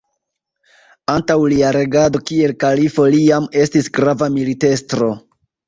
[1.15, 5.15] Antaŭ lia regado kiel kalifo li jam estis grava militestro.